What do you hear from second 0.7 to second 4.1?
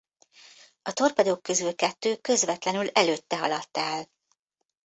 A torpedók közül kettő közvetlenül előtte haladt el.